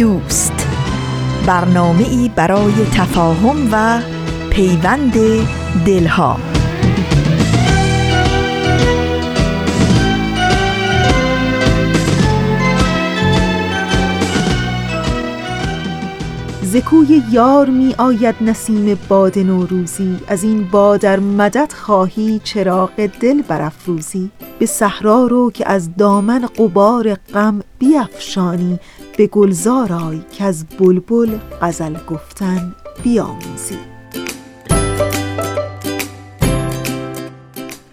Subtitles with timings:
[0.00, 0.66] دوست.
[1.46, 4.00] برنامه ای برای تفاهم و
[4.50, 5.14] پیوند
[5.86, 6.36] دلها.
[16.62, 20.16] زکوی یار می آید نسیم باد نوروزی.
[20.28, 24.30] از این بادر مدد خواهی چراغ دل برافروزی.
[24.58, 28.78] به صحرا رو که از دامن قبار غم بیافشانی.
[29.20, 33.78] به گلزار آی که از بلبل غزل گفتن بیاموزی.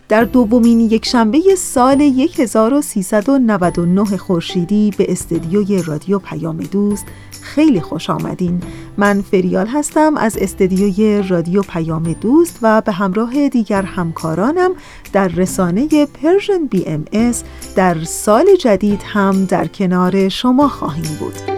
[0.10, 7.06] در دومین یکشنبه سال 1399 خورشیدی به استودیوی رادیو پیام دوست
[7.44, 8.62] خیلی خوش آمدین.
[8.98, 14.72] من فریال هستم از استودیوی رادیو پیام دوست و به همراه دیگر همکارانم
[15.14, 17.06] در رسانه Persian BMS
[17.76, 21.57] در سال جدید هم در کنار شما خواهیم بود.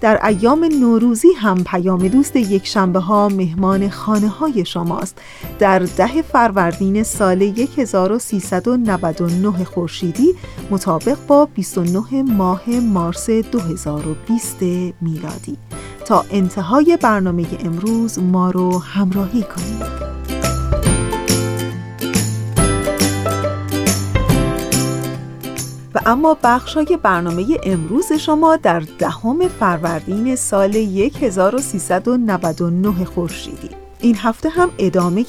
[0.00, 5.20] در ایام نوروزی هم پیام دوست یک شنبه ها مهمان خانه های شماست.
[5.58, 10.34] در ده فروردین سال 1399 خورشیدی
[10.70, 14.62] مطابق با 29 ماه مارس 2020
[15.00, 15.56] میلادی.
[16.04, 20.19] تا انتهای برنامه امروز ما رو همراهی کنید.
[26.06, 33.70] و اما بخشای برنامه امروز شما در دهم فروردین سال 1399 خورشیدی.
[34.00, 35.24] این هفته هم ادامه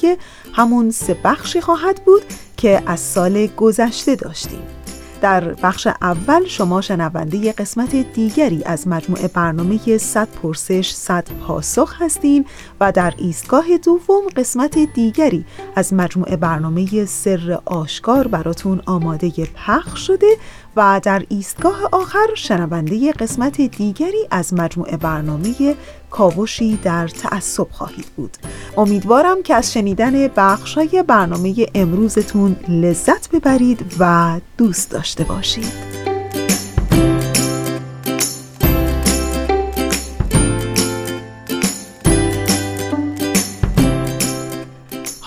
[0.52, 2.22] همون سه بخشی خواهد بود
[2.56, 4.62] که از سال گذشته داشتیم.
[5.22, 12.46] در بخش اول شما شنونده قسمت دیگری از مجموعه برنامه 100 پرسش 100 پاسخ هستین
[12.80, 15.44] و در ایستگاه دوم قسمت دیگری
[15.76, 20.36] از مجموعه برنامه سر آشکار براتون آماده پخش شده
[20.76, 25.76] و در ایستگاه آخر شنونده قسمت دیگری از مجموعه برنامه
[26.10, 28.36] کاوشی در تعصب خواهید بود.
[28.76, 36.11] امیدوارم که از شنیدن بخشای برنامه امروزتون لذت ببرید و دوست داشته باشید.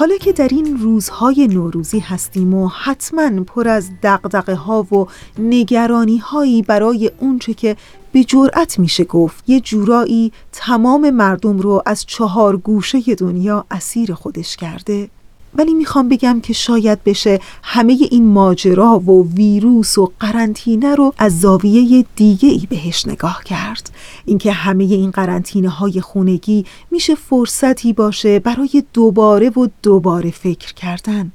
[0.05, 5.07] حالا که در این روزهای نوروزی هستیم و حتما پر از دقدقه ها و
[5.39, 7.77] نگرانی هایی برای اونچه که
[8.11, 14.57] به جرأت میشه گفت یه جورایی تمام مردم رو از چهار گوشه دنیا اسیر خودش
[14.57, 15.09] کرده.
[15.55, 21.41] ولی می‌خوام بگم که شاید بشه همه این ماجرا و ویروس و قرنطینه رو از
[21.41, 23.89] زاویه دیگه ای بهش نگاه کرد.
[24.25, 31.31] اینکه همه این قرنطینه های خونگی میشه فرصتی باشه برای دوباره و دوباره فکر کردن.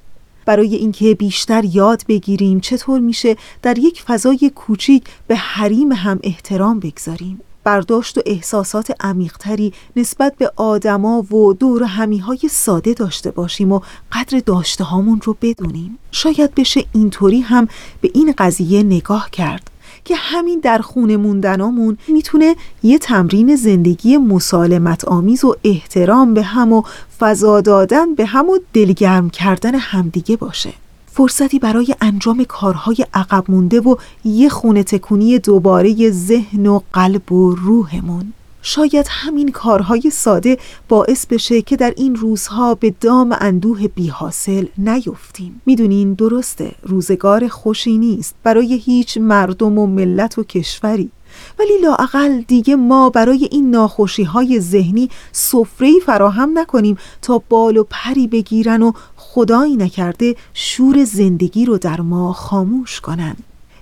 [0.47, 6.80] برای اینکه بیشتر یاد بگیریم چطور میشه در یک فضای کوچیک به حریم هم احترام
[6.80, 7.41] بگذاریم.
[7.65, 13.81] برداشت و احساسات عمیقتری نسبت به آدما و دور همیهای ساده داشته باشیم و
[14.12, 15.98] قدر داشته هامون رو بدونیم.
[16.10, 17.69] شاید بشه اینطوری هم
[18.00, 19.71] به این قضیه نگاه کرد
[20.04, 26.72] که همین در خونه موندنامون می‌تونه یه تمرین زندگی مسالمت آمیز و احترام به هم
[26.72, 26.82] و
[27.19, 30.72] فضا دادن به هم و دلگرم کردن همدیگه باشه.
[31.12, 37.54] فرصتی برای انجام کارهای عقب مونده و یه خونه تکونی دوباره ذهن و قلب و
[37.54, 38.32] روحمون.
[38.62, 44.66] شاید همین کارهای ساده باعث بشه که در این روزها به دام اندوه بی حاصل
[44.78, 45.60] نیفتیم.
[45.66, 51.10] می‌دونین درسته روزگار خوشی نیست برای هیچ مردم و ملت و کشوری.
[51.59, 57.84] ولی لاعقل دیگه ما برای این ناخوشی های ذهنی سفره‌ای فراهم نکنیم تا بال و
[57.91, 58.92] پری بگیرن و
[59.32, 63.36] خدایی نکرده شور زندگی رو در ما خاموش کنن.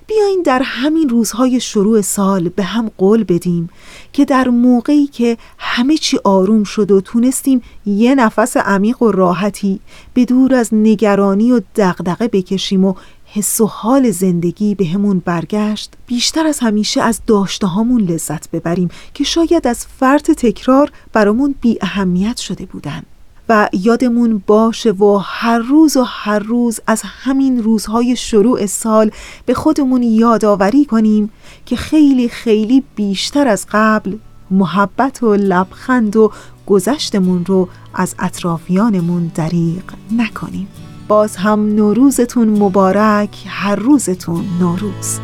[0.07, 3.69] بیاین در همین روزهای شروع سال به هم قول بدیم
[4.13, 9.79] که در موقعی که همه چی آروم شد و تونستیم یه نفس عمیق و راحتی
[10.13, 12.93] به دور از نگرانی و دغدغه بکشیم و
[13.25, 18.89] حس و حال زندگی به همون برگشت بیشتر از همیشه از داشته هامون لذت ببریم
[19.13, 23.03] که شاید از فرط تکرار برامون بی اهمیت شده بودن.
[23.49, 29.11] و یادمون باشه و هر روز و هر روز از همین روزهای شروع سال
[29.45, 31.31] به خودمون یادآوری کنیم
[31.65, 34.17] که خیلی خیلی بیشتر از قبل
[34.51, 36.31] محبت و لبخند و
[36.67, 39.83] گذشتمون رو از اطرافیانمون دریغ
[40.17, 40.67] نکنیم.
[41.07, 45.19] باز هم نوروزتون مبارک هر روزتون نوروز.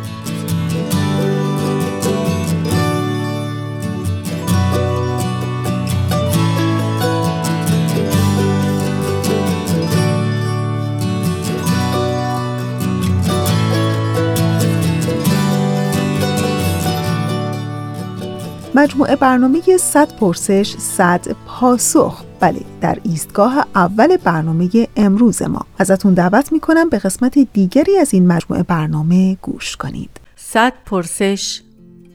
[18.76, 22.22] مجموعه برنامه 100 پرسش 100 پاسخ.
[22.40, 25.66] بله در ایستگاه اول برنامه امروز ما.
[25.78, 30.10] ازتون دعوت می‌کنم به قسمت دیگری از این مجموعه برنامه گوش کنید.
[30.36, 31.62] 100 پرسش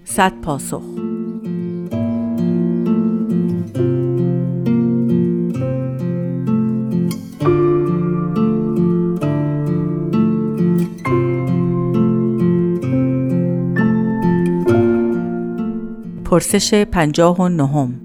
[0.05, 0.83] 100 پاسخ.
[16.31, 18.01] پرسش پنجاه و نهم.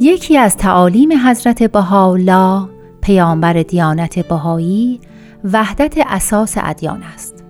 [0.00, 2.68] یکی از تعالیم حضرت بهاءالله
[3.02, 5.00] پیامبر دیانت بهایی
[5.52, 7.44] وحدت اساس ادیان است.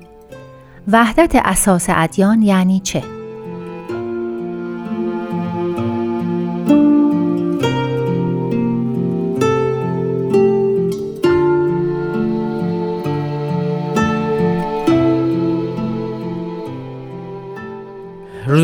[0.88, 3.20] وحدت اساس ادیان یعنی چه؟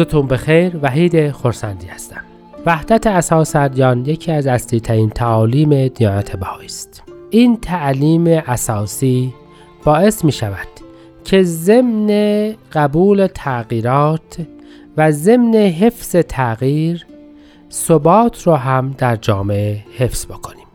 [0.06, 2.20] روزتون بخیر وحید خورسندی هستم.
[2.66, 7.02] وحدت اساس ادیان یکی از اصلی ترین تعالیم دیانت بهایی است.
[7.30, 9.34] این تعلیم اساسی
[9.84, 10.68] باعث می شود
[11.24, 14.46] که ضمن قبول تغییرات
[14.96, 17.06] و ضمن حفظ تغییر
[17.70, 20.66] ثبات رو هم در جامعه حفظ بکنیم.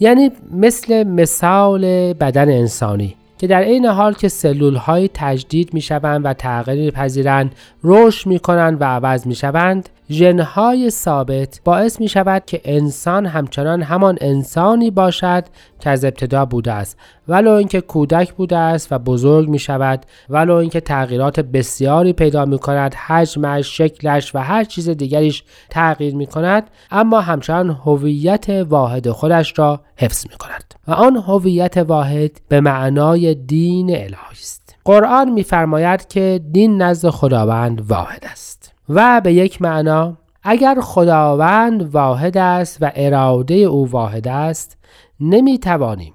[0.00, 6.24] یعنی مثل مثال بدن انسانی که در این حال که سلول های تجدید می شوند
[6.24, 7.54] و تغییر پذیرند
[7.84, 13.82] رشد می کنند و عوض می شوند ژنهای ثابت باعث می شود که انسان همچنان
[13.82, 15.44] همان انسانی باشد
[15.80, 16.98] که از ابتدا بوده است.
[17.28, 22.58] ولو اینکه کودک بوده است و بزرگ می شود ولو اینکه تغییرات بسیاری پیدا می
[22.58, 29.58] کند حجمش شکلش و هر چیز دیگریش تغییر می کند اما همچنان هویت واحد خودش
[29.58, 34.76] را حفظ می کند و آن هویت واحد به معنای دین الهی است.
[34.84, 38.71] قرآن میفرماید که دین نزد خداوند واحد است.
[38.88, 44.78] و به یک معنا اگر خداوند واحد است و اراده او واحد است
[45.20, 46.12] نمی توانیم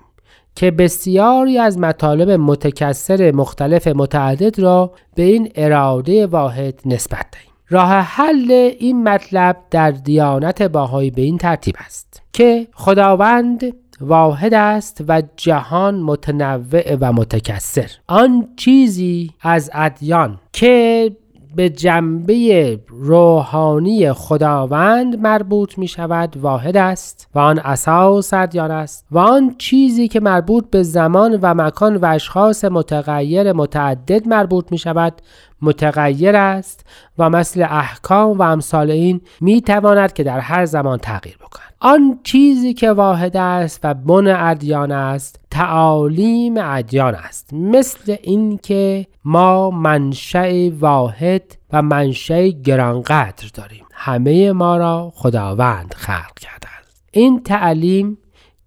[0.55, 7.51] که بسیاری از مطالب متکثر مختلف متعدد را به این اراده واحد نسبت دهیم.
[7.69, 15.03] راه حل این مطلب در دیانت باهایی به این ترتیب است که خداوند واحد است
[15.07, 17.91] و جهان متنوع و متکثر.
[18.07, 21.11] آن چیزی از ادیان که
[21.57, 29.17] به جنبه روحانی خداوند مربوط می شود واحد است و آن اساس ادیان است و
[29.17, 35.13] آن چیزی که مربوط به زمان و مکان و اشخاص متغیر متعدد مربوط می شود
[35.61, 36.85] متغیر است
[37.17, 41.66] و مثل احکام و امثال این می تواند که در هر زمان تغییر بکند.
[41.79, 47.53] آن چیزی که واحد است و بن ادیان است تعالیم ادیان است.
[47.53, 51.43] مثل اینکه ما منشأ واحد
[51.73, 53.85] و منشأ گرانقدر داریم.
[53.93, 58.17] همه ما را خداوند خلق کرده است این تعلیم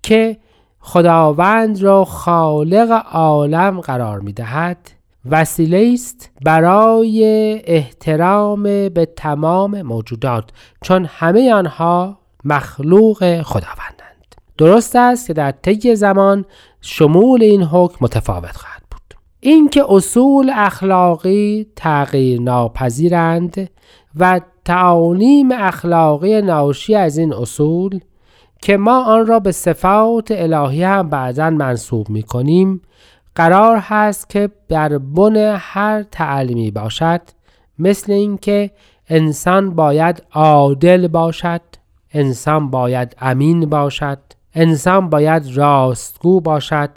[0.03, 0.37] که
[0.81, 4.91] خداوند را خالق عالم قرار می دهد
[5.31, 7.25] وسیله است برای
[7.65, 10.51] احترام به تمام موجودات.
[10.83, 14.35] چون همه آنها مخلوق خداوندند.
[14.59, 16.45] درست است که در طی زمان
[16.81, 19.15] شمول این حکم متفاوت خواهد بود.
[19.41, 23.71] اینکه اصول اخلاقی تغییر ناپذیرند
[24.17, 28.01] و تعالیم اخلاقی ناشی از این اصول
[28.63, 32.83] که ما آن را به صفات الهی هم بعضا منصوب می کنیم
[33.35, 37.21] قرار هست که بر بن هر تعلیمی باشد
[37.79, 38.71] مثل اینکه
[39.09, 41.61] انسان باید عادل باشد.
[42.13, 44.19] انسان باید امین باشد
[44.55, 46.91] انسان باید راستگو باشد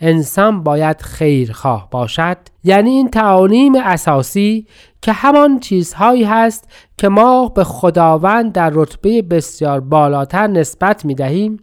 [0.00, 2.36] انسان باید خیرخواه باشد.
[2.64, 4.66] یعنی این تعالیم اساسی
[5.02, 11.56] که همان چیزهایی هست که ما به خداوند در رتبه بسیار بالاتر نسبت می دهیم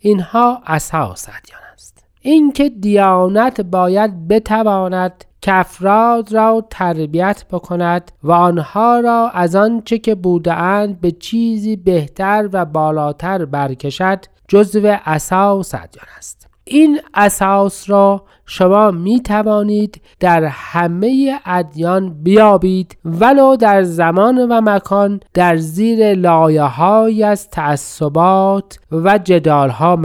[0.00, 2.04] اینها اساس ادیان است.
[2.20, 10.14] اینکه دیانت باید بتواند که افراد را تربیت بکند و آنها را از آنچه که
[10.14, 16.45] بودهاند به چیزی بهتر و بالاتر برکشد جزو اساس ادیان است.
[16.68, 25.20] این اساس را شما می توانید در همه ادیان بیابید ولو در زمان و مکان
[25.34, 29.96] در زیر لایه های از تعصبات و جدال ها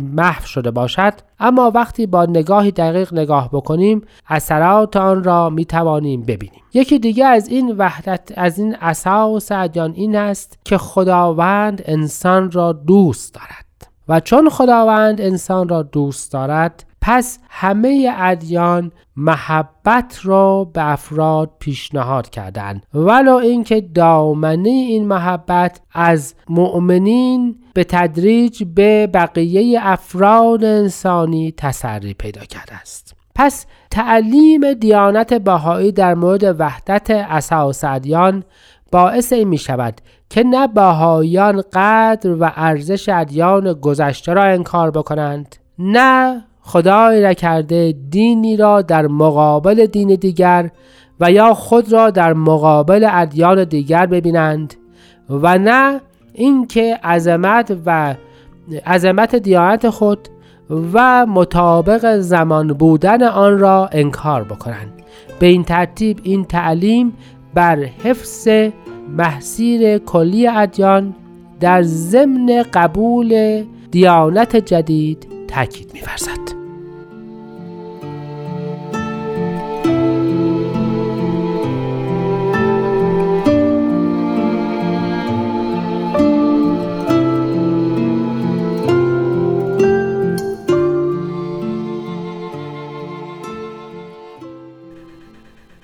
[0.00, 1.12] محو شده باشد.
[1.40, 6.62] اما وقتی با نگاهی دقیق نگاه بکنیم اثرات آن را می توانیم ببینیم.
[6.74, 12.72] یکی دیگه از این وحدت از این اساس ادیان این است که خداوند انسان را
[12.72, 13.67] دوست دارد.
[14.08, 22.30] و چون خداوند انسان را دوست دارد پس همه ادیان محبت را به افراد پیشنهاد
[22.30, 22.82] کردند.
[22.94, 32.44] ولو اینکه دامنه این محبت از مؤمنین به تدریج به بقیه افراد انسانی تسری پیدا
[32.44, 33.14] کرده است.
[33.34, 38.44] پس تعلیم دیانت بهایی در مورد وحدت اساس ادیان
[38.92, 40.00] باعث این می شود
[40.30, 48.56] که نه بهاییان قدر و ارزش ادیان گذشته را انکار بکنند نه خدای نکرده دینی
[48.56, 50.70] را در مقابل دین دیگر
[51.20, 54.74] و یا خود را در مقابل ادیان دیگر ببینند
[55.30, 56.00] و نه
[56.34, 58.14] اینکه عظمت و
[58.86, 60.28] عظمت دیانت خود
[60.92, 64.92] و مطابق زمان بودن آن را انکار بکنند.
[65.38, 67.12] به این ترتیب این تعلیم
[67.54, 68.48] بر حفظ
[69.16, 71.14] محصیر کلی ادیان
[71.60, 76.57] در ضمن قبول دیانت جدید تاکید می‌ورزد.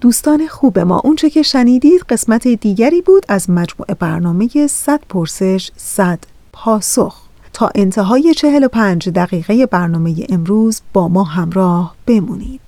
[0.04, 1.00] دوستان خوب ما.
[1.04, 6.18] اونچه که شنیدید قسمت دیگری بود از مجموعه برنامه 100 پرسش 100
[6.52, 7.16] پاسخ.
[7.52, 12.63] تا انتهای 45 دقیقه برنامه امروز با ما همراه بمونید.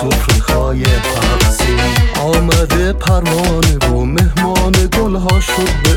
[0.00, 1.76] سفرخای پرسی.
[2.20, 5.87] آمده پروانه و مهمان گلها شد.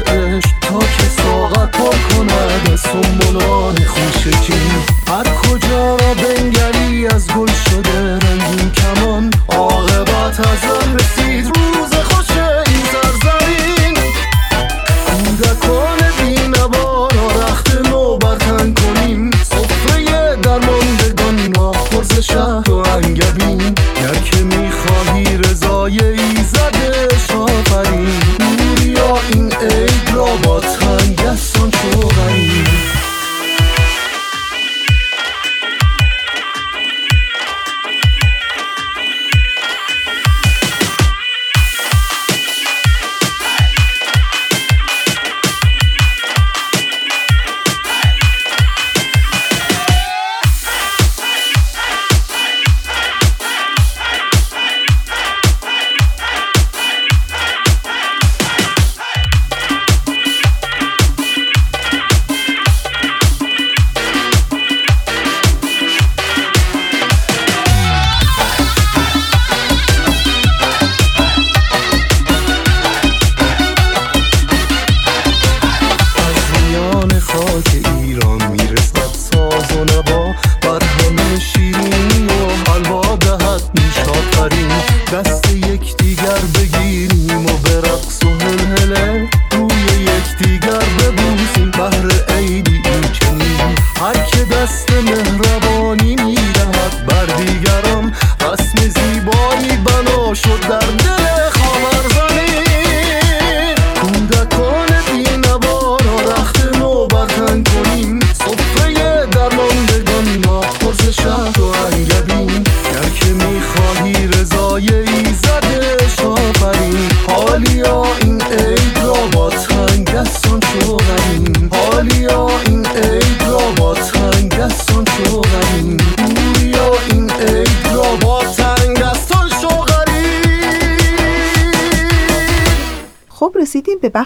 [78.10, 78.51] Iran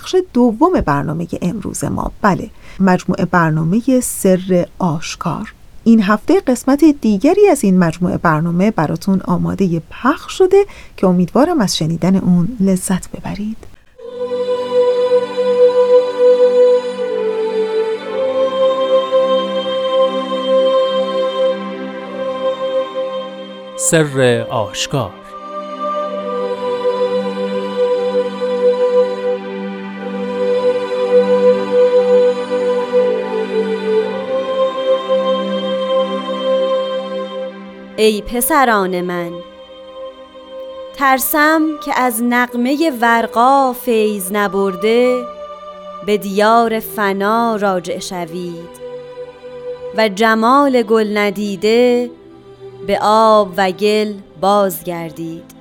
[0.05, 2.11] بخش دوم برنامه امروز ما.
[2.21, 5.53] بله مجموعه برنامه سر آشکار.
[5.83, 10.65] این هفته قسمت دیگری از این مجموعه برنامه براتون آماده پخش شده
[10.97, 13.57] که امیدوارم از شنیدن اون لذت ببرید.
[23.77, 25.24] سر آشکار
[37.97, 39.31] ای پسران من.
[40.95, 45.23] ترسم که از نقمه ورقا فیض نبرده
[46.05, 48.85] به دیار فنا راجع شوید
[49.97, 52.11] و جمال گل ندیده
[52.87, 55.54] به آب و گل بازگردید.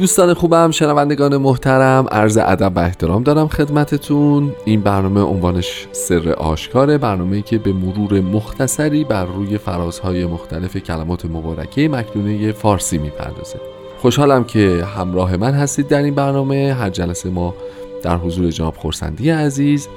[0.00, 4.52] دوستان خوبم شنوندگان محترم عرض ادب و احترام دارم خدمتتون.
[4.64, 11.24] این برنامه عنوانش سر آشکاره برنامه که به مرور مختصری بر روی فرازهای مختلف کلمات
[11.24, 13.60] مبارکه مکنونه فارسی می‌پردازه.
[13.98, 16.74] خوشحالم که همراه من هستید در این برنامه.
[16.78, 17.54] هر جلسه ما
[18.02, 19.88] در حضور جناب خورسندی عزیز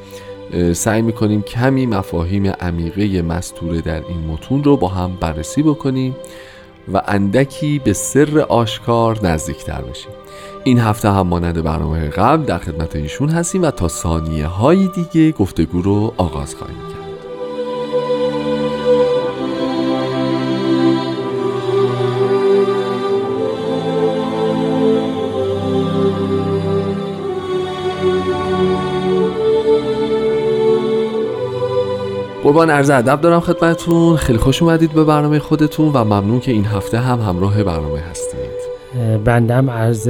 [0.74, 6.16] سعی می‌کنیم کمی مفاهیم عمیقه مستوره در این متون رو با هم بررسی بکنیم.
[6.94, 10.12] و اندکی به سر آشکار نزدیکتر بشیم.
[10.64, 15.32] این هفته هم مانند برنامه قبل در خدمت ایشون هستیم و تا ثانیه های دیگه
[15.32, 17.03] گفتگو رو آغاز خواهیم کرد.
[32.44, 36.66] قربان عرض ادب دارم خدمتتون خیلی خوش اومدید به برنامه خودتون و ممنون که این
[36.66, 39.24] هفته هم همراه برنامه هستید.
[39.26, 40.08] بندم عرض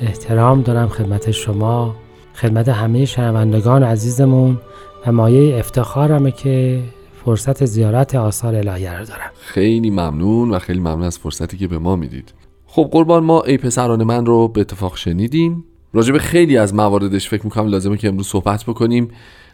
[0.00, 1.94] احترام دارم خدمت شما
[2.34, 4.58] خدمت همه شنوندگان عزیزمون
[5.06, 6.80] و مایه افتخارمه که
[7.24, 9.30] فرصت زیارت آثار الهیه رو دارم.
[9.40, 12.34] خیلی ممنون و خیلی ممنون از فرصتی که به ما می‌دید.
[12.66, 15.64] خب قربان ما ای پسران من رو به اتفاق شنیدیم.
[15.92, 19.08] راجب خیلی از مواردش فکر می‌کنم لازمه که امروز صحبت بکنیم.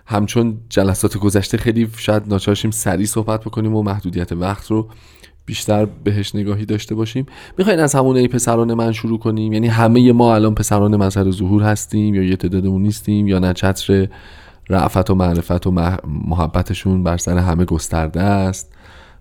[0.07, 4.89] همچون جلسات گذشته خیلی شاید ناچارشیم سریع صحبت بکنیم و محدودیت وقت رو
[5.47, 7.27] بیشتر بهش نگاهی داشته باشیم.
[7.59, 11.63] می‌خواین از همون ای پسران من شروع کنیم؟ یعنی همه ما الان پسران مظهر ظهور
[11.63, 14.09] هستیم یا یه تعدادمون نیستیم یا نه چتر
[14.69, 15.71] رعفت و معرفت و
[16.29, 18.73] محبتشون بر سر همه گسترده است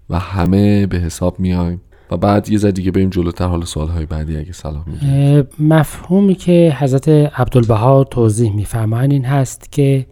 [0.09, 1.81] و همه به حساب میایم.
[2.11, 4.51] و بعد یه ذره دیگه بریم جلوتر حالا سوالهای بعدی اگه
[4.87, 10.05] می‌دونید مفهومی که حضرت عبدالبها توضیح میفرمایند این هست که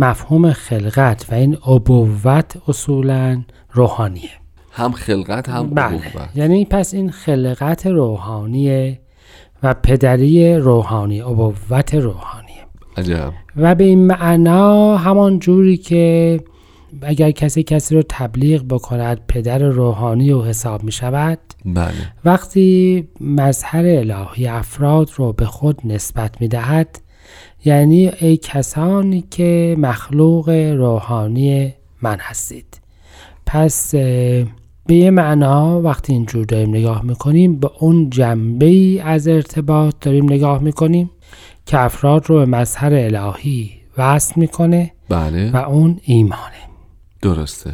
[0.00, 4.30] مفهوم خلقت و این ابوت اصولا روحانیه.
[4.72, 5.86] هم خلقت هم بله.
[5.86, 6.36] ابوت.
[6.36, 9.00] یعنی پس این خلقت روحانیه
[9.62, 12.66] و پدری روحانی ابوت روحانیه.
[12.96, 13.32] عجب.
[13.56, 16.40] و به این معنا همان جوری که
[17.02, 21.92] اگر کسی کسی رو تبلیغ بکند پدر روحانی و حساب می شود بله.
[22.24, 27.00] وقتی مظهر الهی افراد رو به خود نسبت می دهد
[27.64, 32.80] یعنی ای کسانی که مخلوق روحانی من هستید.
[33.46, 33.94] پس
[34.86, 40.24] به یه معنا وقتی اینجور داریم نگاه می‌کنیم به اون جنبه ای از ارتباط داریم
[40.24, 41.10] نگاه می‌کنیم
[41.66, 45.50] که افراد رو به مظهر الهی وصل می‌کنه بله.
[45.50, 46.60] و اون ایمانه.
[47.22, 47.72] درسته.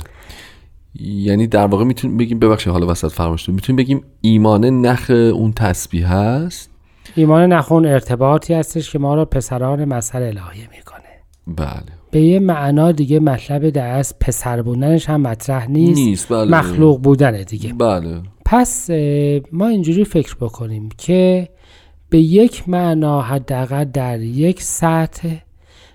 [1.00, 6.12] یعنی در واقع می‌تونیم بگیم ببخشید حالا وسط فرماشتون می‌تونیم بگیم ایمانه نخ اون تسبیح
[6.12, 6.70] هست؟
[7.14, 11.02] ایمان نخون ارتباطی هستش که ما رو پسران مظهر الهی می‌کنه.
[11.46, 11.96] بله.
[12.10, 16.50] به یه معنا دیگه مطلب در از پسر بودنش هم مطرح نیست, نیست بله.
[16.50, 17.72] مخلوق بودنه دیگه.
[17.72, 18.22] بله.
[18.44, 18.90] پس
[19.52, 21.48] ما اینجوری فکر بکنیم که
[22.10, 25.36] به یک معنا حداقل در یک سطح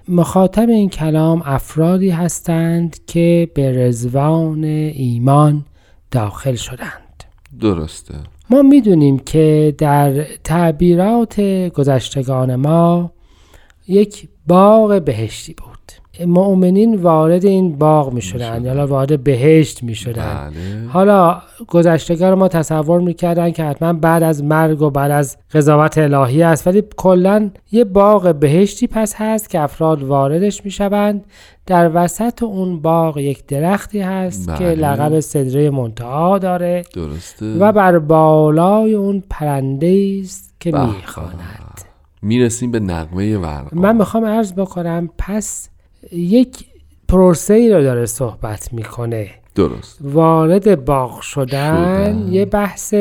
[0.07, 5.65] مخاطب این کلام افرادی هستند که به رزوان ایمان
[6.11, 7.23] داخل شدند.
[7.59, 8.15] درسته.
[8.51, 13.11] ما می‌دونیم که در تعبیرات گذشتگان ما
[13.87, 15.70] یک باغ بهشتی بود.
[16.27, 20.51] مؤمنین وارد این باغ می شدن یا وارد بهشت می شدن.
[20.51, 20.87] بله.
[20.87, 26.43] حالا گذشتگان ما تصور می‌کردن که حتما بعد از مرگ و بعد از قضاوت الهی
[26.43, 31.25] است ولی کلا یه باغ بهشتی پس هست که افراد واردش می‌شوند.
[31.65, 34.57] در وسط اون باغ یک درختی هست بله.
[34.57, 36.83] که لقب صدره منتها داره.
[36.93, 37.57] درسته.
[37.59, 40.85] و بر بالای اون پرنده است که به.
[40.85, 41.81] می‌خواند.
[42.21, 43.69] می‌رسیم به نقمه ورقا.
[43.73, 45.69] من می‌خوام عرض بکنم پس
[46.11, 46.65] یک
[47.07, 49.29] پروسه ای رو داره صحبت می‌کنه.
[49.55, 49.97] درست.
[50.01, 52.33] وارد باغ شدن, شدن.
[52.33, 52.93] یه بحث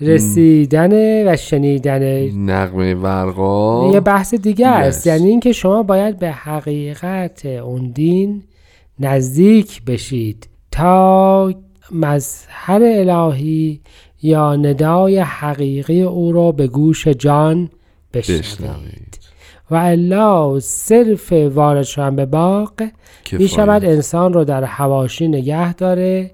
[0.00, 0.92] رسیدن
[1.32, 2.22] و شنیدن.
[2.50, 5.06] نقمه ورقا یه بحث دیگه است.
[5.06, 8.42] یعنی اینکه شما باید به حقیقت اون دین
[9.00, 11.54] نزدیک بشید تا
[11.92, 13.80] مظهر الهی
[14.22, 17.70] یا ندای حقیقی او را به گوش جان
[18.14, 19.17] بشنوید.
[19.70, 22.72] و الا صرف وارد شدن به باغ
[23.24, 23.42] کفایت.
[23.42, 26.30] می شود انسان رو در حواشی نگه داره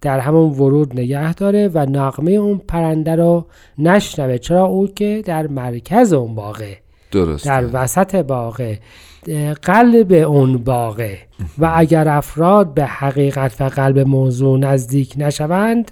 [0.00, 3.46] در همون ورود نگه داره و نغمه اون پرنده رو
[3.78, 4.38] نشنوه.
[4.38, 6.78] چرا او که در مرکز اون باغه
[7.12, 8.78] درست در وسط باغه
[9.62, 11.18] قلب اون باغه.
[11.58, 15.90] و اگر افراد به حقیقت و قلب موضوع نزدیک نشوند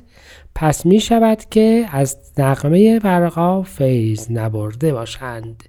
[0.55, 5.63] پس می شود که از نغمه ورقا فیض نبرده باشند.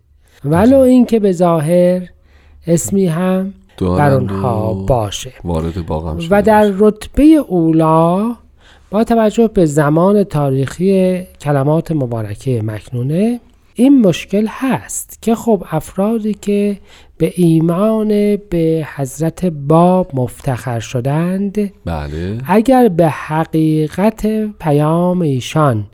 [0.46, 2.02] ولو اینکه به ظاهر
[2.68, 5.34] اسمی هم بر آنها باشه.
[5.44, 8.36] وارد باغ هم و در رتبه اولا
[8.92, 13.40] با توجه به زمان تاریخی کلمات مبارکه مکنونه
[13.74, 16.78] این مشکل هست که خب افرادی که
[17.18, 22.38] به ایمان به حضرت باب مفتخر شدند بله.
[22.48, 24.28] اگر به حقیقت
[24.60, 25.86] پیام ایشان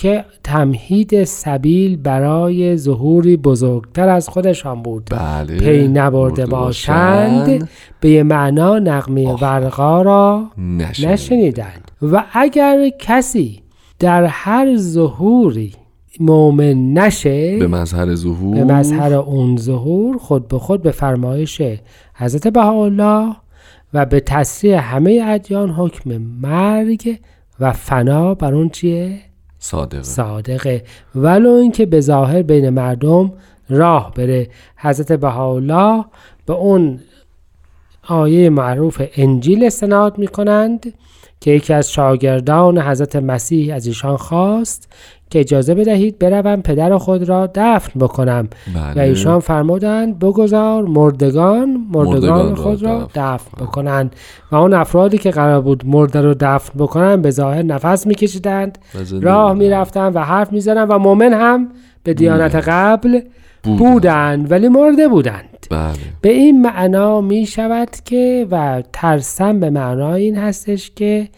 [0.00, 7.68] که تمهید سبیل برای ظهوری بزرگتر از خودشان بود بله پی نبرده برده باشند.
[8.00, 9.32] به یه معنا نقمه.
[9.32, 11.08] ورقا را نشنید.
[11.08, 13.62] نشنیدند و اگر کسی
[13.98, 15.72] در هر ظهوری
[16.20, 21.62] مؤمن نشه به مظهر ظهور به مظهر اون ظهور خود به خود به فرمایش
[22.14, 23.36] حضرت بهاءالله
[23.94, 27.18] و به تصریح همه ادیان حکم مرگ
[27.60, 29.29] و فنا بر اون چیه
[29.60, 30.02] صادقه.
[30.02, 30.84] صادقه.
[31.14, 33.32] ولو اینکه به ظاهر بین مردم
[33.68, 34.48] راه بره.
[34.76, 36.04] حضرت بهاءالله
[36.46, 37.00] به اون
[38.08, 40.94] آیه معروف انجیل استناد می کنند
[41.40, 44.92] که یکی از شاگردان حضرت مسیح از ایشان خواست
[45.30, 48.48] که اجازه بدهید بروم پدر خود را دفن بکنم.
[48.74, 48.94] بله.
[48.96, 54.16] و ایشان فرمودند بگذار مردگان مردگان مردگان خود را دفن دفن بکنند.
[54.52, 58.78] و اون افرادی که قرار بود مرده رو دفن بکنند به ظاهر نفس میکشیدند.
[58.94, 59.56] راه بودند.
[59.56, 61.68] می‌رفتن و حرف می‌زنن و مؤمن هم
[62.02, 63.20] به دیانت قبل
[63.62, 63.78] بودند.
[63.78, 65.66] بودند ولی مرده بودند.
[65.70, 65.92] بله.
[66.20, 71.28] به این معنا می شود که و ترسم به معنای این هستش که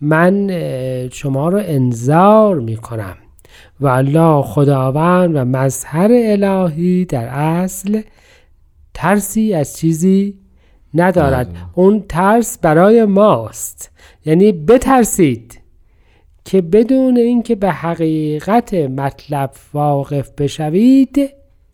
[0.00, 0.50] من
[1.12, 3.16] شما رو انذار می کنم
[3.80, 8.02] و الله خداوند و مظهر الهی در اصل
[8.94, 10.38] ترسی از چیزی
[10.94, 11.34] ندارد.
[11.34, 11.70] ندارد.
[11.74, 13.90] اون ترس برای ماست.
[14.24, 15.60] یعنی بترسید
[16.44, 21.30] که بدون اینکه به حقیقت مطلب واقف بشوید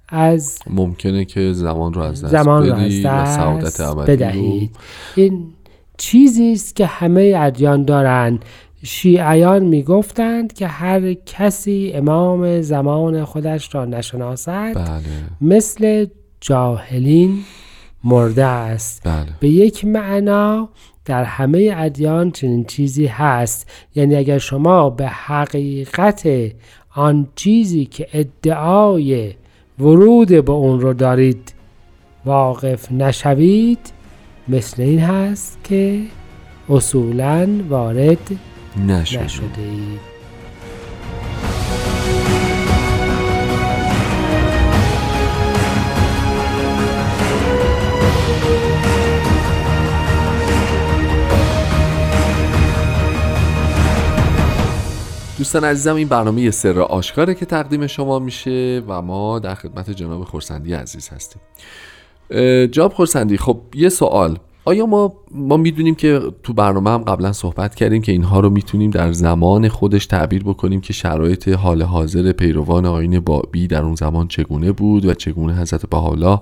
[0.08, 4.76] از ممکنه که زمان رو از دست زمان را از بدی و سعادت دست بدهید.
[5.14, 5.46] این
[5.96, 8.44] چیزی است که همه ادیان دارند
[8.86, 15.02] شیعیان می‌گفتند که هر کسی امام زمان خودش را نشناسد بله.
[15.40, 16.06] مثل
[16.40, 17.38] جاهلین
[18.04, 19.02] مرده است.
[19.04, 19.26] بله.
[19.40, 20.68] به یک معنا
[21.04, 23.70] در همه ادیان چنین چیزی هست.
[23.94, 26.28] یعنی اگر شما به حقیقت
[26.94, 29.32] آن چیزی که ادعای
[29.78, 31.54] ورود به اون رو دارید
[32.24, 33.92] واقف نشوید
[34.48, 36.00] مثل این هست که
[36.68, 38.30] اصولا وارد
[38.76, 40.16] نشد نشده اید
[55.38, 59.90] دوستان عزیزم این برنامه یه سر آشکاره که تقدیم شما میشه و ما در خدمت
[59.90, 61.42] جناب خورسندی عزیز هستیم.
[62.30, 64.38] اه، جناب خورسندی خب یه سوال.
[64.66, 68.90] آیا ما ما می‌دونیم که تو برنامه هم قبلا صحبت کردیم که اینها رو می‌تونیم
[68.90, 74.28] در زمان خودش تعبیر بکنیم که شرایط حال حاضر پیروان آین بابی در اون زمان
[74.28, 76.40] چگونه بود و چگونه حضرت بهاءالله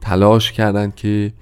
[0.00, 1.32] تلاش کردند که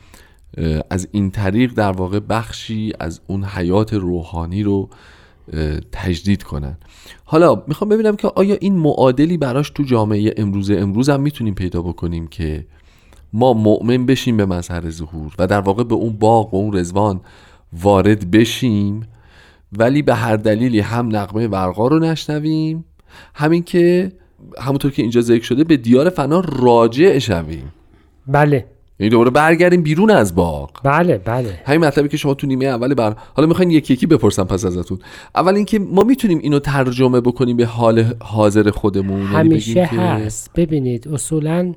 [0.90, 4.88] از این طریق در واقع بخشی از اون حیات روحانی رو
[5.92, 6.78] تجدید کنن.
[7.24, 11.82] حالا می‌خوام ببینم که آیا این معادلی براش تو جامعه امروز امروز هم می‌تونیم پیدا
[11.82, 12.66] بکنیم که
[13.32, 17.20] ما مؤمن بشیم به مظهر ظهور و در واقع به اون باغ و اون رزوان
[17.72, 19.06] وارد بشیم
[19.78, 22.84] ولی به هر دلیلی هم نقمه ورقا رو نشنویم
[23.34, 24.12] همین که
[24.58, 27.72] همونطور که اینجا ذکر شده به دیار فنا راجع شویم.
[28.26, 28.66] بله.
[29.00, 30.70] یعنی دوباره برگردیم بیرون از باغ.
[30.84, 31.60] بله بله.
[31.66, 34.98] همین مطلبی که شما تو نیمه اولی بر حالا می‌خواین یکی یکی بپرسم پس ازتون.
[35.34, 39.96] اول اینکه ما می‌تونیم اینو ترجمه بکنیم به حال حاضر خودمون؟ یعنی همیشه بگیم که-
[39.96, 40.50] هست.
[40.56, 41.74] ببینید اصولا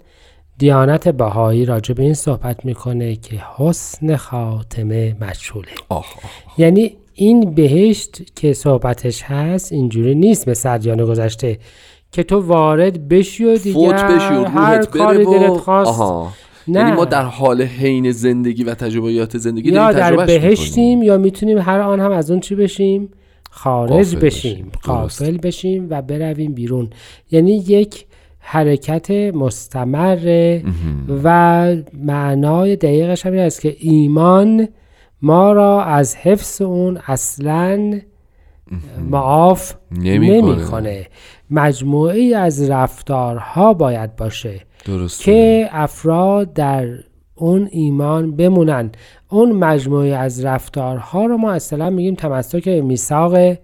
[0.64, 6.06] دیانت بهایی راجع به این صحبت می‌کنه که حسن خاتمه مجهوله آه آه.
[6.58, 11.60] یعنی این بهشت که صحبتش هست اینجوری نیست مثل ادیان گذشته
[12.12, 16.34] که تو وارد بشی و فوت بشی و هر کاری و دلت خواست آها
[16.68, 16.80] نه.
[16.80, 21.80] یعنی ما در حال حین زندگی و تجربیات زندگی یا در بهشتیم یا می‌تونیم هر
[21.80, 23.10] آن هم از اون چی بشیم
[23.52, 24.72] خارج بشیم.
[24.84, 25.38] قافل.
[25.38, 26.90] بشیم و برویم بیرون
[27.32, 28.06] یعنی یک
[28.46, 30.60] حرکت مستمر
[31.24, 34.68] و معنای دقیقش هم این است که ایمان
[35.22, 38.00] ما را از حفظ اون اصلا
[39.10, 41.08] معاف نمی‌کنه.
[41.50, 46.88] مجموعه ای از رفتارها باید باشه درست که افراد در
[47.36, 48.92] اون ایمان بمونن.
[49.30, 53.58] اون مجموعه از رفتارها رو ما اصطلاح میگیم تمسک به میثاق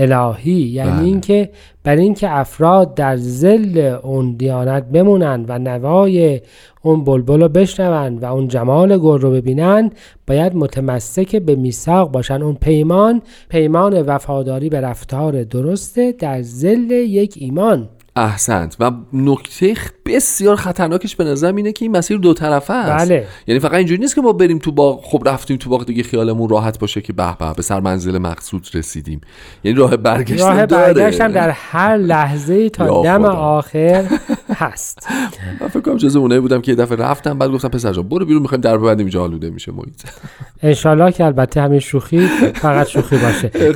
[0.00, 1.04] الهی یعنی بله.
[1.04, 1.50] اینکه
[1.84, 6.40] برای اینکه افراد در زل اون دیانت بمونن و نوای
[6.82, 9.90] اون بلبل رو بشنون و اون جمال گل رو ببینن
[10.26, 17.34] باید متمسک به میثاق باشن اون پیمان پیمان وفاداری به رفتار درسته در زل یک
[17.38, 19.74] ایمان احسنت و نکته
[20.06, 23.26] بسیار خطرناکش به نظرم اینه که این مسیر دو طرفه است بله.
[23.46, 26.48] یعنی فقط اینجوری نیست که ما بریم تو باغ خب رفتیم تو باغ دیگه خیالمون
[26.48, 29.20] راحت باشه که به به به سر منزل مقصود رسیدیم
[29.64, 30.92] یعنی راه برگشت راه داره.
[30.92, 33.24] برگشتم در هر لحظه تا دم.
[33.24, 34.04] آخر
[34.54, 35.06] هست.
[35.60, 38.24] من فکر کنم جز اونایی بودم که یه دفعه رفتم بعد گفتم پسر جان برو
[38.24, 40.02] بیرون می‌خوایم در ببندیم اینجا آلوده میشه محیط.
[40.62, 43.50] انشالله که البته همین شوخی فقط شوخی باشه.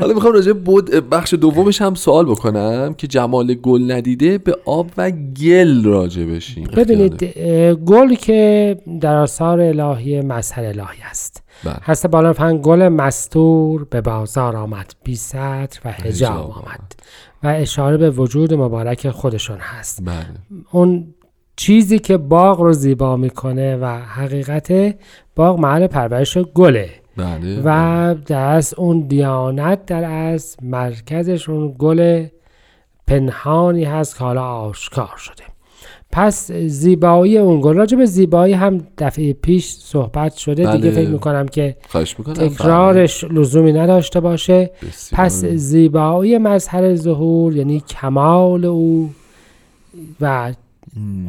[0.00, 4.90] حالا می‌خوام راجع بود بخش دومش هم سوال بکنم که جمال گل ندیده به آب
[4.96, 6.68] و گل راجع بشیم.
[6.76, 7.24] ببینید
[7.74, 11.42] گل که در آثار الهی مظهر الهی است.
[11.64, 11.76] بله.
[11.82, 16.92] هست بالا فن گل مستور به بازار آمد بی سطر و حجاب آمد.
[17.42, 20.04] و اشاره به وجود مبارک خودشون هست.
[20.04, 20.26] بله.
[20.70, 21.14] اون
[21.56, 24.96] چیزی که باغ رو زیبا می‌کنه و حقیقت
[25.36, 26.90] باغ محل پرورش گله.
[27.16, 27.62] بله.
[27.64, 32.26] و در از اون دیانت در از مرکزش اون گل
[33.06, 35.44] پنهانی هست که حالا آشکار شده.
[36.12, 40.64] پس زیبایی اون گل راجع به زیبایی هم دفعه پیش صحبت شده.
[40.64, 40.76] بله.
[40.76, 42.34] دیگه فکر می‌کنم که خواهش می‌کنم.
[42.34, 44.70] تکرارش لزومی نداشته باشه.
[44.88, 45.20] بسیار.
[45.20, 49.10] پس زیبایی مظهر ظهور یعنی کمال او
[50.20, 50.52] و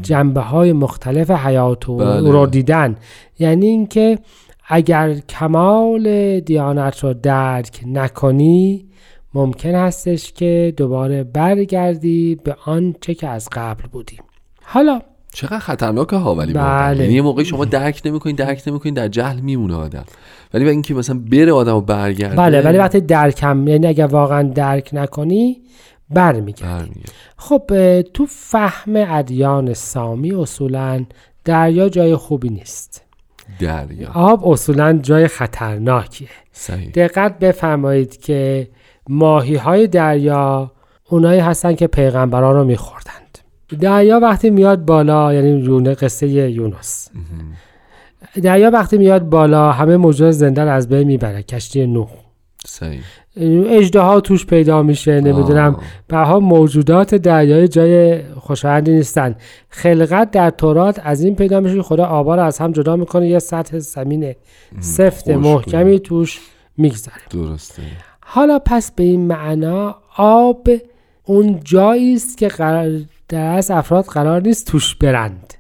[0.01, 2.31] جنبه های مختلف حیات او بله.
[2.31, 2.95] رو دیدن.
[3.39, 4.19] یعنی اینکه
[4.67, 8.85] اگر کمال دیانت رو درک نکنی
[9.33, 14.19] ممکن هستش که دوباره برگردی به آنچه که از قبل بودیم.
[14.71, 15.01] حالا.
[15.33, 17.03] چقدر خطرناکه ها ولی بله.
[17.03, 20.05] یعنی یه موقعی شما درک نمی‌کنین درک نمی‌کنین در جهل میمونه آدم.
[20.53, 22.35] ولی و اینکه مثلا بره آدم و برگرده.
[22.35, 25.61] بله ولی وقتی درکم یعنی اگر واقعا درک نکنی
[26.09, 26.73] برمیگردی.
[26.73, 27.11] برمیگرده.
[27.37, 31.05] خب تو فهم ادیان سامی اصولا
[31.45, 33.03] دریا جای خوبی نیست.
[33.59, 34.09] دریا.
[34.13, 36.29] آب اصولا جای خطرناکیه.
[36.51, 36.91] صحیح.
[36.91, 38.69] دقت بفرمایید که
[39.09, 40.71] ماهی های دریا
[41.09, 43.28] اونایی هستن که پیغمبران رو میخوردند
[43.81, 47.09] دریا وقتی میاد بالا یعنی یونه قصه یونس.
[48.43, 52.09] دریا وقتی میاد بالا همه موجود زنده رو از بین می‌بره کشتی نوح
[52.65, 53.01] صحیح.
[53.37, 55.77] اجده ها توش پیدا میشه نمی‌دونم.
[56.07, 59.35] بها موجودات دریایی جای خوشایندی نیستن.
[59.69, 63.29] خلقت در تورات از این پیدا میشه که خدا آبا رو از هم جدا می‌کنه
[63.29, 64.35] یه سطح زمین
[64.79, 66.39] سفت محکمی توش
[66.77, 67.17] می‌گذاره.
[67.29, 67.81] درسته.
[68.25, 70.69] حالا پس به این معنا آب
[71.23, 72.91] اون جایی است که قرار
[73.29, 75.53] در از افراد قرار نیست توش برند.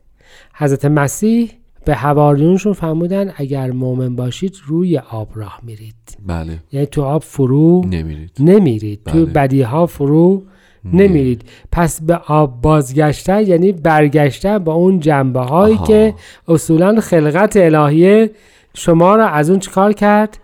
[0.53, 1.51] حضرت مسیح
[1.85, 5.95] به حواریونشون فرمودن اگر مؤمن باشید روی آب راه میرید.
[6.25, 6.59] بله.
[6.71, 8.31] یعنی تو آب فرو نمیرید.
[8.39, 9.01] نمیرید.
[9.03, 9.13] بله.
[9.13, 10.43] توی بدی ها فرو
[10.85, 11.41] نمیرید.
[11.71, 15.85] پس به آب بازگشتن یعنی برگشتن با اون جنبه هایی آها.
[15.85, 16.13] که
[16.47, 18.31] اصولا خلقت الهیه
[18.73, 20.37] شما را از اون چیکار کرد؟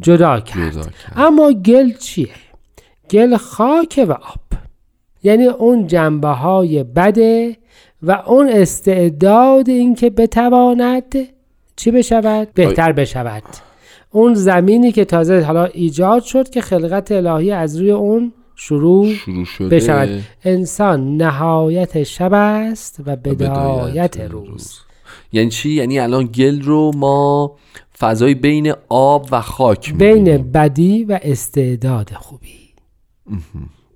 [0.00, 0.72] جدا کرد.
[0.72, 1.12] جدا کرد.
[1.16, 2.28] اما گل چیه؟
[3.10, 4.47] گل خاک و آب.
[5.22, 7.56] یعنی اون جنبه های بده
[8.02, 11.14] و اون استعداد اینکه بتواند
[11.76, 13.42] چی بشود؟ بهتر بشود.
[14.10, 19.44] اون زمینی که تازه حالا ایجاد شد که خلقت الهی از روی اون شروع شروع
[19.44, 19.76] شده.
[19.76, 20.08] بشود.
[20.44, 24.78] انسان نهایت شب است و بدایت روز.
[25.32, 27.56] یعنی چی؟ یعنی الان گل رو ما
[27.98, 30.52] فضای بین آب و خاک بین می‌بینیم.
[30.52, 32.58] بدی و استعداد خوبی.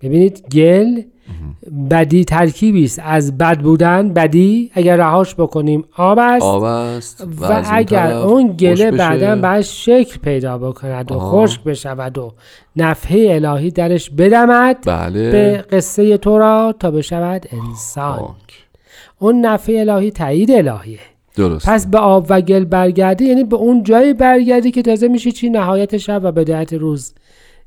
[0.02, 1.02] ببینید گل
[1.90, 3.00] بدی ترکیبی است.
[3.04, 6.42] از بد بودن بدی اگر رهاش بکنیم آب است.
[6.42, 8.90] آب است و, اون اگر اون گله.
[8.90, 11.32] بعدا باید شکل پیدا بکند و آه.
[11.32, 12.32] خشک بشود و
[12.76, 15.30] نفحه الهی درش بدمد بله.
[15.30, 18.18] به قصه تو را تا بشود انسان.
[18.18, 18.32] آک.
[19.18, 20.98] اون نفحه الهی تایید الهیه.
[21.36, 25.32] درست پس به آب و گل برگردی یعنی به اون جایی برگردی که تازه میشه
[25.32, 27.14] چی؟ نهایت شب و بدایت روز.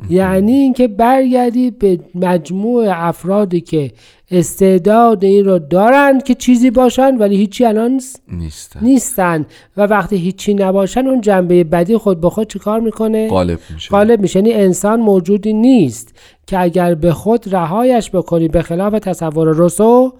[0.09, 3.91] یعنی اینکه برگردی به مجموع افرادی که
[4.31, 8.79] استعداد این رو دارند که چیزی باشن ولی هیچی الان نیستن.
[8.81, 9.45] نیستن.
[9.77, 13.89] و وقتی هیچی نباشن اون جنبه بدی خود به خود چیکار می‌کنه؟ غالب میشه.
[13.89, 14.39] غالب میشه.
[14.39, 16.15] یعنی انسان موجودی نیست
[16.47, 20.13] که اگر به خود رهایش بکنی به خلاف تصور رسو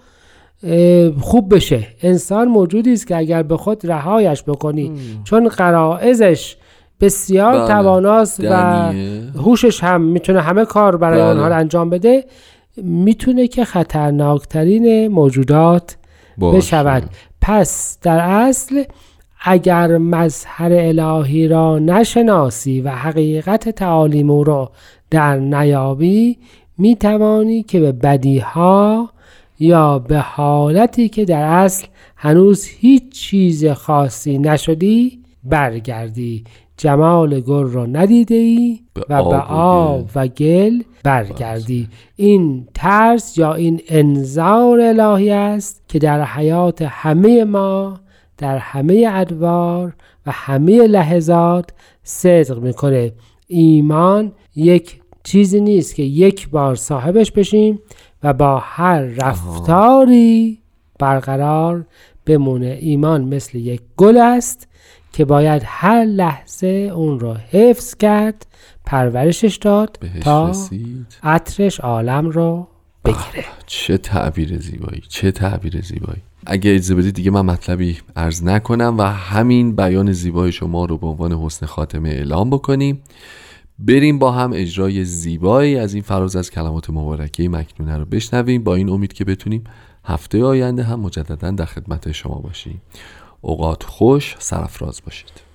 [1.22, 1.88] خوب بشه.
[2.02, 4.92] انسان موجودی است که اگر به خود رهایش بکنی
[5.24, 6.56] چون قرائزش
[7.02, 7.68] بسیار بله.
[7.68, 8.54] تواناست و.
[9.36, 11.30] هوشش هم می‌تونه همه کار برای بله.
[11.30, 12.26] آنها رو انجام بده
[12.78, 15.98] می‌تونه که خطرناکترین موجودات
[16.38, 16.58] باشه.
[16.58, 17.04] بشود
[17.42, 18.84] پس در اصل
[19.42, 24.72] اگر مظهر الهی را نشناسی و حقیقت تعالیم او را
[25.12, 26.38] در نیابی
[26.78, 29.10] می توانی که به بدیها
[29.60, 36.44] یا به حالتی که در اصل هنوز هیچ چیز خاصی نشدی برگردی
[36.78, 41.88] جمال گل را ندیده ای و به آب و آب و گل برگردی.
[42.16, 48.00] این ترس یا این انذار الهی است که در حیات همه ما
[48.38, 51.70] در همه ادوار و همه لحظات
[52.04, 53.12] صدق می‌کنه.
[53.48, 57.80] ایمان یک چیزی نیست که یک بار صاحبش بشیم
[58.24, 60.60] و با هر رفتاری
[61.00, 61.86] برقرار
[62.26, 62.78] بمونه.
[62.82, 64.68] ایمان مثل یک گل است
[65.16, 68.48] که باید هر لحظه اون رو حفظ کرد
[68.86, 71.06] پرورشش داد تا رسید.
[71.24, 72.68] عطرش عالم رو
[73.06, 73.46] بگیره.
[73.66, 76.22] چه تعبیر زیبایی چه تعبیر زیبایی.
[76.46, 81.08] اگه اجازه بدید دیگه من مطلبی عرض نکنم و همین بیان زیبای شما رو به
[81.08, 83.02] عنوان حسن خاتمه اعلام بکنیم.
[83.80, 88.64] بریم با هم اجرای زیبایی از این فراز از کلمات مبارکه مکنونه رو بشنویم.
[88.64, 89.64] با این امید که بتونیم
[90.06, 92.82] هفته آینده هم مجددا در خدمت شما باشیم.
[93.46, 95.46] اوقات خوش سرفراز باشید.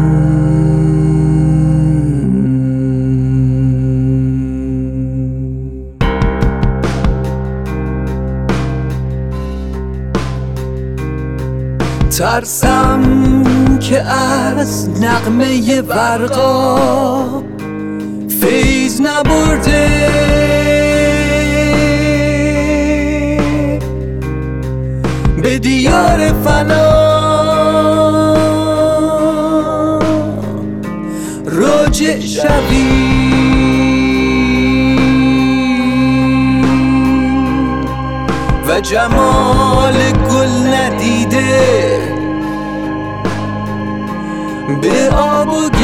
[12.17, 13.14] ترسم
[13.89, 17.43] که از نقمه ورقا
[18.41, 20.09] فیض نبرده.
[25.43, 27.05] به دیار فنا
[31.45, 33.15] راجع شوی.
[38.67, 40.14] و جمال
[44.89, 45.74] به آب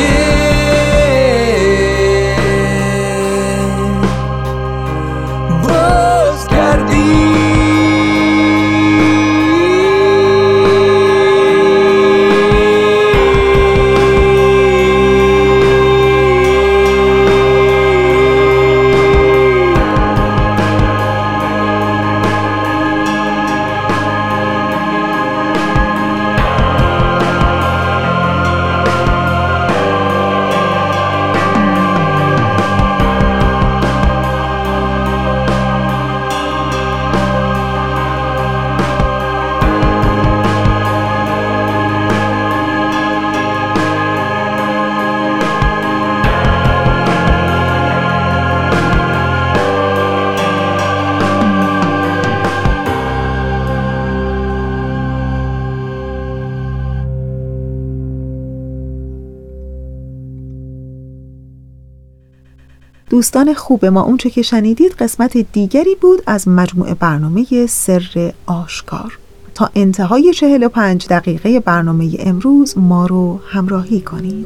[63.11, 69.17] دوستان خوب ما اونچه که شنیدید قسمت دیگری بود از مجموعه برنامه سر آشکار.
[69.55, 74.45] تا انتهای 45 دقیقه برنامه امروز ما رو همراهی کنید.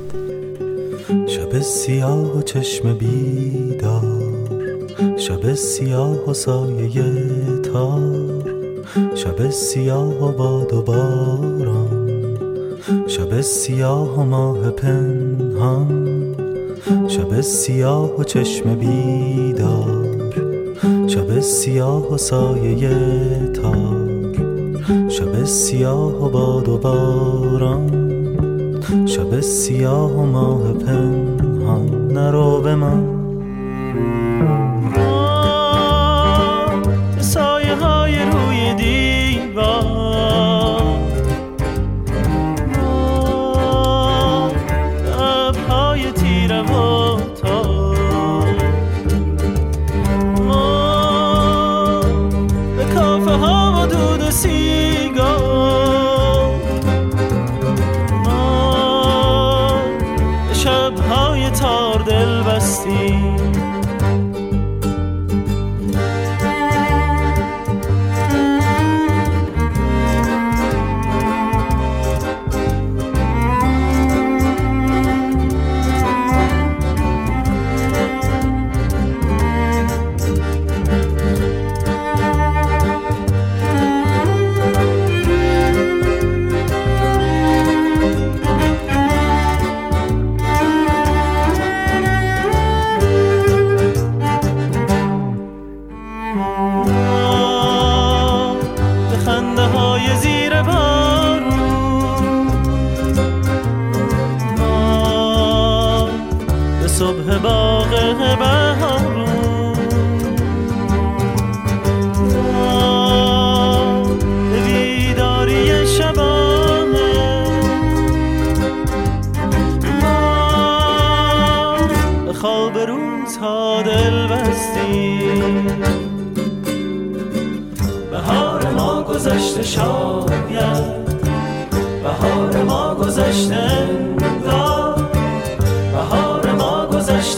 [1.28, 4.22] شب سیاه و چشم بیدار
[5.18, 7.04] شب سیاه و سایه
[7.64, 8.44] تار
[9.16, 12.06] شب سیاه و باد و باران
[13.08, 16.25] شب سیاه و ماه پنهان.
[17.08, 20.06] شب سیاه و چشم بیدار.
[21.08, 22.90] شب سیاه و سایه
[23.54, 24.10] تار.
[25.10, 27.90] شب سیاه و باد و باران.
[29.06, 32.08] شب سیاه و ماه پنهان.
[32.12, 33.14] نرو به من.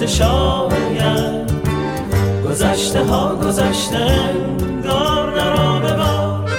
[0.07, 1.51] شاید.
[2.45, 6.51] گذشته ها گذشته انگار نرا ببار.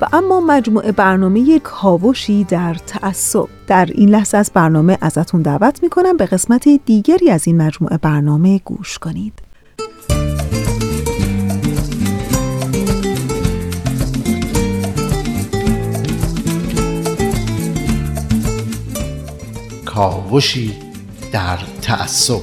[0.00, 3.48] و اما مجموعه برنامه کاوشی در تعصب.
[3.66, 8.60] در این لحظه از برنامه ازتون دعوت می‌کنم به قسمت دیگری از این مجموعه برنامه
[8.64, 9.32] گوش کنید.
[19.84, 20.89] کاوشی
[21.32, 22.40] در تعصب.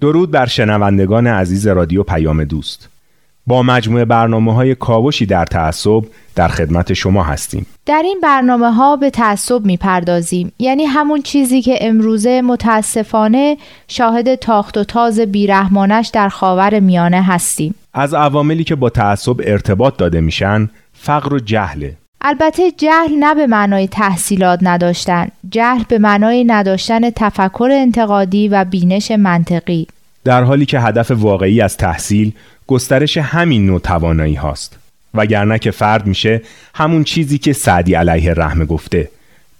[0.00, 2.88] درود بر شنوندگان عزیز رادیو پیام دوست.
[3.46, 6.02] با مجموعه برنامه های کاوشی در تعصب
[6.34, 7.66] در خدمت شما هستیم.
[7.86, 13.56] در این برنامه ها به تعصب می پردازیم یعنی همون چیزی که امروزه متاسفانه
[13.88, 17.74] شاهد تاخت و تاز بیرحمانش در خاور میانه هستیم.
[17.94, 21.96] از عواملی که با تعصب ارتباط داده میشن فقر و جهله.
[22.28, 29.10] البته جهل نه به معنای تحصیلات نداشتن جهل به معنای نداشتن تفکر انتقادی و بینش
[29.10, 29.86] منطقی.
[30.24, 32.32] در حالی که هدف واقعی از تحصیل
[32.66, 34.78] گسترش همین نوع توانایی هاست.
[35.14, 36.42] وگرنه که فرد میشه
[36.74, 39.10] همون چیزی که سعدی علیه رحمه گفته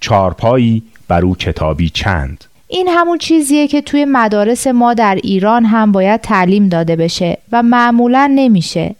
[0.00, 2.44] چارپایی بر او کتابی چند.
[2.68, 7.62] این همون چیزیه که توی مدارس ما در ایران هم باید تعلیم داده بشه و
[7.62, 8.94] معمولا نمیشه.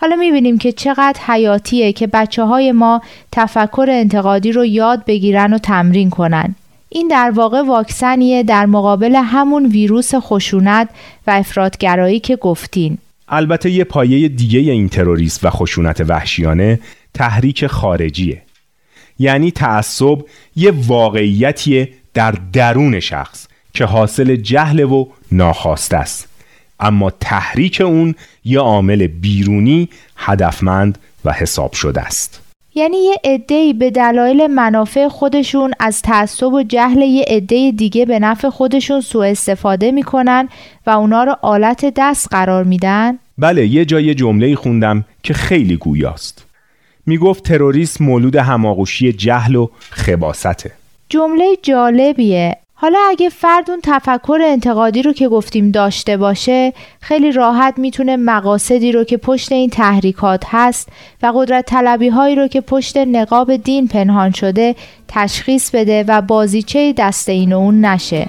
[0.00, 5.58] حالا می‌بینیم که چقدر حیاتیه که بچه های ما تفکر انتقادی رو یاد بگیرن و
[5.58, 6.54] تمرین کنن.
[6.88, 10.88] این در واقع واکسنیه در مقابل همون ویروس خشونت
[11.26, 12.98] و افرادگرایی که گفتین.
[13.28, 16.80] البته یه پایه دیگه این تروریسم و خشونت وحشیانه
[17.14, 18.42] تحریک خارجیه.
[19.18, 20.18] یعنی تعصب
[20.56, 26.29] یه واقعیتیه در درون شخص که حاصل جهل و ناخواسته است.
[26.80, 28.14] اما تحریک اون
[28.44, 32.40] یه عامل بیرونی هدفمند و حساب شده است.
[32.74, 38.18] یعنی یه عده‌ای به دلایل منافع خودشون از تعصب و جهل یه عده دیگه به
[38.18, 40.48] نفع خودشون سوء استفاده می‌کنن
[40.86, 46.44] و اونا رو آلت دست قرار میدن؟ بله یه جای جمله خوندم که خیلی گویاست.
[47.06, 50.72] می‌گفت تروریسم مولود هماغوشی جهل و خباسته
[51.08, 52.56] جمله جالبیه.
[52.82, 58.92] حالا اگه فرد اون تفکر انتقادی رو که گفتیم داشته باشه خیلی راحت می‌تونه مقاصدی
[58.92, 60.88] رو که پشت این تحریکات هست
[61.22, 64.74] و قدرت طلبی هایی رو که پشت نقاب دین پنهان شده
[65.08, 68.28] تشخیص بده و بازیچه دست این و اون نشه.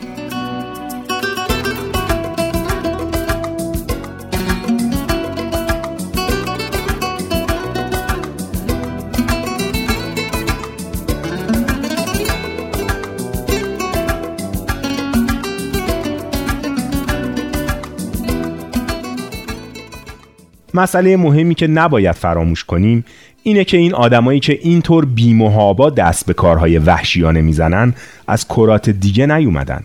[20.75, 23.05] مسئله مهمی که نباید فراموش کنیم
[23.43, 27.93] اینه که این آدمایی که اینطور بیمهابا دست به کارهای وحشیانه می‌زنن
[28.27, 29.83] از کرات دیگه نیومدن.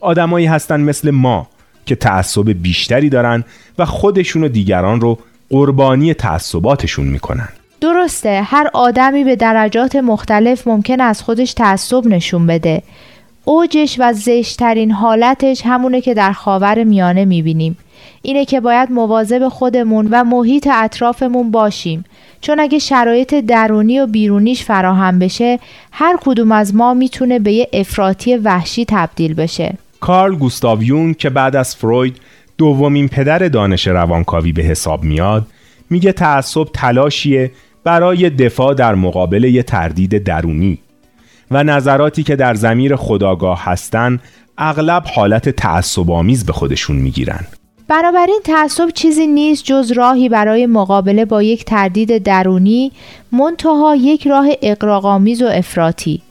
[0.00, 1.46] آدمایی هستن مثل ما
[1.86, 3.44] که تعصب بیشتری دارن
[3.78, 5.18] و خودشون و دیگران رو
[5.50, 7.48] قربانی تعصباتشون می‌کنن.
[7.80, 12.82] درسته هر آدمی به درجات مختلف ممکن از خودش تعصب نشون بده.
[13.44, 17.76] اوجش و زشترین حالتش همونه که در خاور میانه می‌بینیم.
[18.22, 22.04] اینه که باید مواظب خودمون و محیط اطرافمون باشیم.
[22.40, 25.58] چون اگه شرایط درونی و بیرونیش فراهم بشه
[25.92, 29.74] هر کدوم از ما می‌تونه به یه افراطی وحشی تبدیل بشه.
[30.00, 32.16] کارل گوستاو یون که بعد از فروید
[32.58, 35.46] دومین پدر دانش روانکاوی به حساب میاد
[35.90, 37.50] میگه تعصب تلاشیه
[37.84, 40.78] برای دفاع در مقابل یه تردید درونی
[41.50, 44.20] و نظراتی که در زمیر خداگاه هستن
[44.58, 47.46] اغلب حالت تعصب آمیز به خودشون می‌گیرن.
[47.92, 52.92] بنابراین تعصب چیزی نیست جز راهی برای مقابله با یک تردید درونی
[53.32, 56.22] منتها یک راه اقراقامیز و افراطی.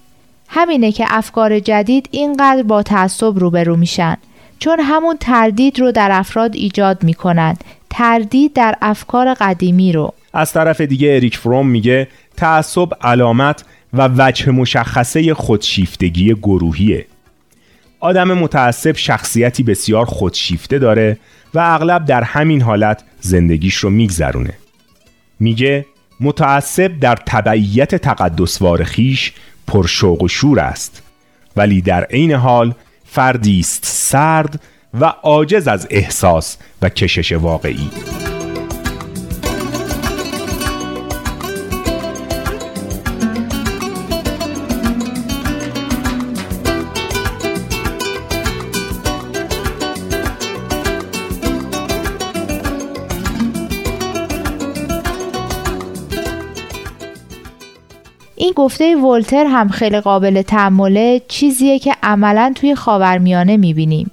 [0.48, 4.18] همینه که افکار جدید اینقدر با تعصب روبرو میشن
[4.60, 10.14] چون همون تردید رو در افراد ایجاد می‌کنند تردید در افکار قدیمی رو.
[10.34, 12.08] از طرف دیگه اریک فروم میگه
[12.38, 17.06] تعصب علامت و وجه مشخصه خودشیفتگی گروهیه.
[18.00, 21.18] آدم متعصب شخصیتی بسیار خودشیفته داره
[21.54, 24.54] و اغلب در همین حالت زندگیش رو میگذرونه.
[25.40, 25.86] میگه
[26.20, 29.34] متعصب در تبعیت تقدسوار خیش
[29.68, 31.04] پرشوق و شور است
[31.56, 32.74] ولی در عین حال
[33.06, 34.62] فردی است سرد
[35.00, 37.90] و عاجز از احساس و کشش واقعی.
[58.52, 64.12] این گفته ولتر هم خیلی قابل تحمله چیزیه که عملا توی خاورمیانه می‌بینیم.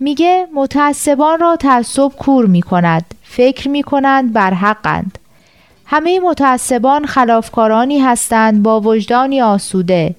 [0.00, 5.18] میگه متعصبان را تعصب کور می‌کند فکر می‌کنند بر حقند.
[5.86, 10.14] همه متعصبان خلافکارانی هستند با وجدانی آسوده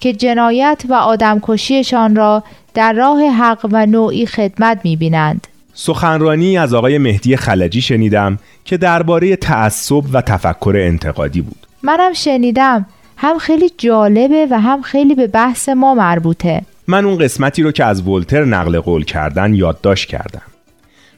[0.00, 2.42] که جنایت و آدمکشیشان را
[2.74, 5.46] در راه حق و نوعی خدمت می‌بینند.
[5.74, 11.69] سخنرانی از آقای مهدی خلجی شنیدم که درباره تعصب و تفکر انتقادی بود.
[11.82, 12.86] منم شنیدم.
[13.16, 16.62] هم خیلی جالبه و هم خیلی به بحث ما مربوطه.
[16.88, 20.42] من اون قسمتی رو که از ولتر نقل قول کردن یادداشت کردم.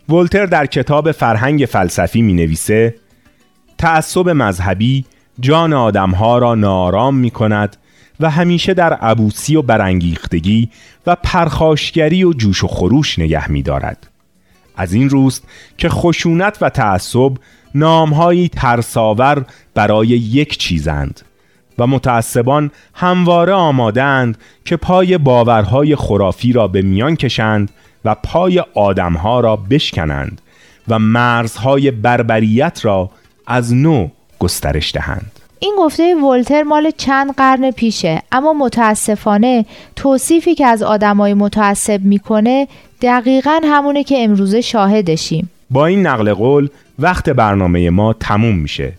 [0.09, 2.95] ولتر در کتاب فرهنگ فلسفی می نویسه
[3.79, 5.05] تعصب مذهبی
[5.41, 7.77] جان آدمها را نارام می کند
[8.21, 10.71] و همیشه در عبوسی و برانگیختگی
[11.07, 14.09] و پرخاشگری و جوش و خروش نگه می دارد.
[14.77, 15.45] از این روست
[15.79, 17.33] که خشونت و تعصب
[17.75, 19.45] نامهایی ترساور
[19.75, 21.21] برای یک چیزند
[21.79, 27.71] و متعصبان همواره آمادند که پای باورهای خرافی را به میان کشند
[28.05, 30.41] و پای آدمها را بشکنند
[30.89, 33.11] و مرزهای بربریت را
[33.47, 34.09] از نو
[34.39, 35.31] گسترش دهند.
[35.59, 39.65] این گفته ولتر مال چند قرن پیشه اما متاسفانه
[39.97, 42.69] توصیفی که از آدمای متعصب می‌کنه
[43.03, 45.51] دقیقا همونه که امروزه شاهدشیم.
[45.71, 46.69] با این نقل قول
[46.99, 48.93] وقت برنامه ما تموم میشه.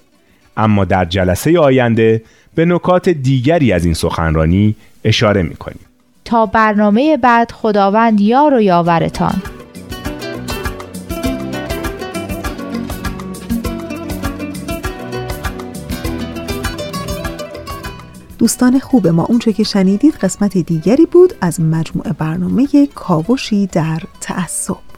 [0.58, 2.24] اما در جلسه آینده
[2.56, 5.80] به نکات دیگری از این سخنرانی اشاره می‌کنیم.
[6.26, 9.42] تا برنامه بعد خداوند یار و یاورتان.
[18.40, 24.93] دوستان خوب ما اونچه که شنیدید قسمت دیگری بود از مجموعه برنامه کاوشی در تعصب.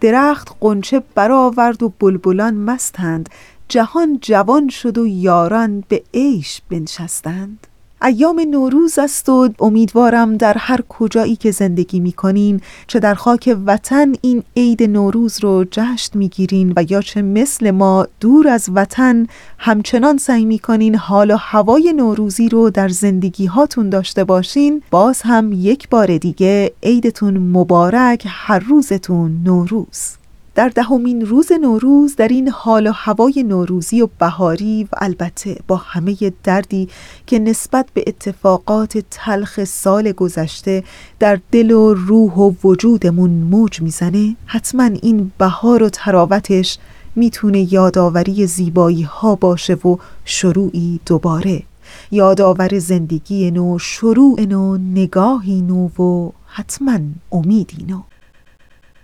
[0.00, 3.28] درخت قنچه برآورد و بلبلان مستند.
[3.68, 7.66] جهان جوان شد و یاران به عیش بنشستند.
[8.02, 13.56] ایام نوروز است و امیدوارم در هر کجایی که زندگی می کنین چه در خاک
[13.66, 18.68] وطن این عید نوروز رو جشن می گیرین و یا چه مثل ما دور از
[18.74, 19.26] وطن
[19.58, 24.82] همچنان سعی می کنین حال و هوای نوروزی رو در زندگی هاتون داشته باشین.
[24.90, 30.19] باز هم یک بار دیگه عیدتون مبارک هر روزتون نوروز.
[30.54, 35.76] در دهمین روز نوروز در این حال و هوای نوروزی و بهاری و البته با
[35.76, 36.88] همه دردی
[37.26, 40.84] که نسبت به اتفاقات تلخ سال گذشته
[41.18, 46.78] در دل و روح و وجودمون موج می‌زنه حتما این بهار و تراوتش
[47.16, 51.62] می‌تونه یادآوری زیبایی ها باشه و شروعی دوباره.
[52.10, 56.98] یادآور زندگی نو شروع نو نگاهی نو و حتما
[57.32, 58.02] امیدی نو.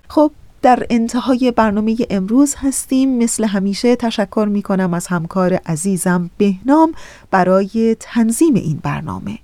[0.08, 0.30] خب
[0.66, 3.18] در انتهای برنامه امروز هستیم.
[3.18, 6.92] مثل همیشه تشکر می کنم از همکار عزیزم بهنام
[7.30, 9.38] برای تنظیم این برنامه.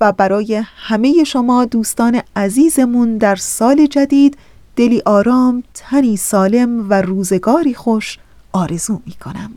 [0.00, 4.36] و برای همه شما دوستان عزیزمون در سال جدید
[4.76, 8.18] دلی آرام، تنی سالم و روزگاری خوش
[8.52, 9.50] آرزو می کنم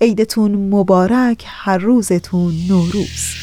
[0.00, 3.36] عیدتون مبارک هر روزتون نوروز.